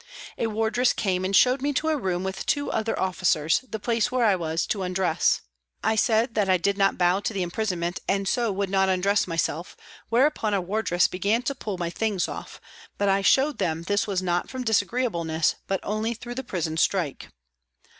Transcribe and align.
A 0.39 0.47
wardress 0.47 0.93
came 0.93 1.23
and 1.23 1.35
showed 1.35 1.61
me 1.61 1.73
to 1.73 1.89
a 1.89 1.95
room 1.95 2.23
with 2.23 2.47
two 2.47 2.71
other 2.71 2.99
officers, 2.99 3.63
the 3.69 3.77
place 3.79 4.11
where 4.11 4.25
I 4.25 4.35
was 4.35 4.65
to 4.65 4.81
undress. 4.81 5.41
I 5.83 5.95
said 5.95 6.33
that 6.33 6.49
I 6.49 6.57
did 6.57 6.75
not 6.75 6.97
bow 6.97 7.19
to 7.19 7.31
the 7.33 7.43
imprisonment 7.43 7.99
and 8.07 8.27
so 8.27 8.51
would 8.51 8.71
not 8.71 8.89
undress 8.89 9.27
myself, 9.27 9.77
whereupon 10.09 10.55
a 10.55 10.59
wardress 10.59 11.07
began 11.07 11.43
to 11.43 11.53
pull 11.53 11.77
my 11.77 11.91
things 11.91 12.27
off, 12.27 12.59
but 12.97 13.09
I 13.09 13.21
showed 13.21 13.59
them 13.59 13.83
this 13.83 14.07
was 14.07 14.23
not 14.23 14.49
from 14.49 14.63
disagreeableness 14.63 15.57
but 15.67 15.79
only 15.83 16.15
through 16.15 16.33
the 16.33 16.43
prison 16.43 16.77
strike. 16.77 17.27